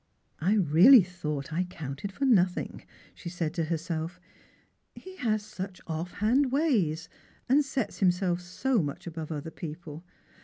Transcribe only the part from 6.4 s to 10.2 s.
ways, and sets kimself so much above other people.